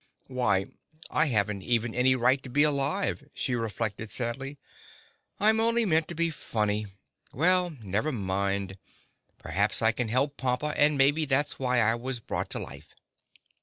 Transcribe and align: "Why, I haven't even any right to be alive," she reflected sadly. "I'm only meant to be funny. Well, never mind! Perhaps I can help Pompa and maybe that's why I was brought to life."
"Why, 0.25 0.65
I 1.11 1.25
haven't 1.27 1.61
even 1.61 1.93
any 1.93 2.15
right 2.15 2.41
to 2.41 2.49
be 2.49 2.63
alive," 2.63 3.29
she 3.35 3.53
reflected 3.53 4.09
sadly. 4.09 4.57
"I'm 5.39 5.59
only 5.59 5.85
meant 5.85 6.07
to 6.07 6.15
be 6.15 6.31
funny. 6.31 6.87
Well, 7.31 7.77
never 7.83 8.11
mind! 8.11 8.79
Perhaps 9.37 9.83
I 9.83 9.91
can 9.91 10.07
help 10.07 10.37
Pompa 10.37 10.73
and 10.75 10.97
maybe 10.97 11.25
that's 11.25 11.59
why 11.59 11.81
I 11.81 11.93
was 11.93 12.19
brought 12.19 12.49
to 12.49 12.57
life." 12.59 12.95